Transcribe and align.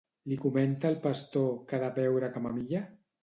Li 0.29 0.35
comenta 0.45 0.89
el 0.89 0.97
pastor 1.03 1.45
que 1.71 1.79
ha 1.79 1.81
de 1.83 1.91
beure 1.99 2.31
camamilla? 2.39 2.85